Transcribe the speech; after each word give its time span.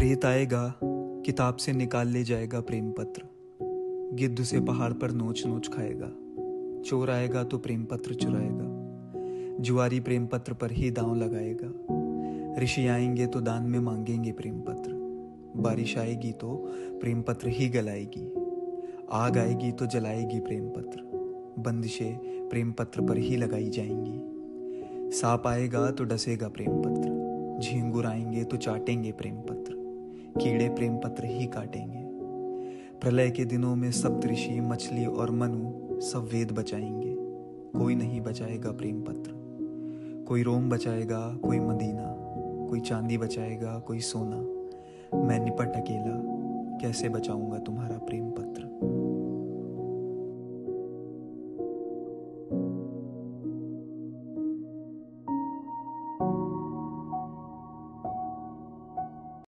प्रेत 0.00 0.24
आएगा, 0.24 0.80
किताब 1.26 1.56
से 1.56 1.72
निकाल 1.72 2.08
ले 2.08 2.22
जाएगा 2.24 2.60
प्रेम 2.60 2.90
पत्र 2.90 3.22
गिद्ध 4.14 4.42
से 4.42 4.60
पहाड़ 4.60 4.92
पर 4.92 5.10
नोच 5.10 5.46
नोच 5.46 5.68
खाएगा। 5.68 6.06
चोर 6.82 7.10
आएगा 7.10 7.42
तो 7.44 7.58
प्रेम 7.58 7.84
पत्र 7.84 8.14
चुराएगा। 8.14 9.62
जुआरी 9.62 10.00
प्रेम 10.00 10.26
पत्र 10.26 10.54
पर 10.54 10.70
ही 10.70 10.90
दांव 10.90 11.14
लगाएगा। 11.14 12.62
ऋषि 12.62 12.86
आएँगे 12.86 13.26
तो 13.26 13.40
दान 13.40 13.62
में 13.62 13.78
मांगेंगे 13.78 14.32
प्रेम 14.32 14.60
पत्र 14.60 14.92
बारिश 15.56 15.96
आएगी 15.98 16.32
तो 16.32 16.54
प्रेम 17.00 17.22
पत्र 17.22 17.48
ही 17.48 17.68
गलाएगी। 17.68 18.26
आग 19.12 19.38
आएगी 19.38 19.72
तो 19.72 19.86
जलाएगी 19.86 20.40
प्रेम 20.40 20.68
पत्र 20.68 21.02
बंदिशें 21.58 22.48
प्रेम 22.48 22.72
पत्र 22.72 23.02
पर 23.02 23.18
ही 23.18 23.36
लगाई 23.36 23.68
जाएँगी। 23.70 25.10
सांप 25.10 25.46
आएगा 25.46 25.90
तो 25.90 26.04
डसेगा 26.04 26.48
प्रेम 26.48 26.82
पत्र 26.82 27.58
झींगुर 27.62 28.06
आएँगे 28.06 28.44
तो 28.44 28.56
चाटेंगे 28.56 29.12
प्रेम 29.12 29.36
पत्र 29.36 29.79
कीड़े 30.38 30.68
प्रेम 30.68 30.96
पत्र 30.96 31.24
ही 31.24 31.46
काटेंगे। 31.46 32.00
प्रलय 32.98 33.30
के 33.30 33.44
दिनों 33.44 33.76
में 33.76 33.90
सब 33.90 34.20
ऋषि, 34.24 34.60
मछली 34.60 35.06
और 35.06 35.30
मनु 35.30 36.00
सब 36.00 36.28
वेद 36.32 36.52
बचाएँगे। 36.52 37.16
कोई 37.78 37.94
नहीं 37.94 38.20
बचाएगा 38.20 38.72
प्रेम 38.72 39.02
पत्र। 39.02 39.30
कोई 40.28 40.42
रोम 40.42 40.70
बचाएगा, 40.70 41.36
कोई 41.44 41.58
मदीना। 41.58 42.16
कोई 42.66 42.80
चांदी 42.80 43.18
बचाएगा, 43.18 43.78
कोई 43.78 44.00
सोना। 44.00 44.60
मैं 45.18 45.44
निपट 45.44 45.68
अकेला। 45.68 46.40
कैसे 46.78 47.08
बचाऊँगा 47.08 47.58
तुम्हारा 47.58 47.98
प्रेम 47.98 48.30
पत्र? 48.30 48.60